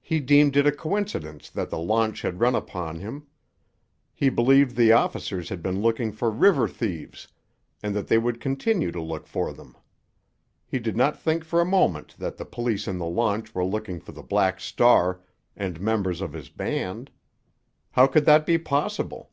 [0.00, 3.26] He deemed it a coincidence that the launch had run upon him.
[4.14, 7.26] He believed the officers had been looking for river thieves,
[7.82, 9.76] and that they would continue to look for them.
[10.64, 13.98] He did not think for a moment that the police in the launch were looking
[13.98, 15.22] for the Black Star
[15.56, 17.10] and members of his band.
[17.90, 19.32] How could that be possible?